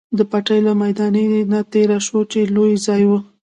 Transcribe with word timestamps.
د 0.17 0.19
بټۍ 0.31 0.59
له 0.67 0.73
میدانۍ 0.81 1.25
نه 1.51 1.59
تېر 1.73 1.89
شوو، 2.05 2.21
چې 2.31 2.39
لوی 2.55 2.73
ځای 2.85 3.03
وو. 3.09 3.19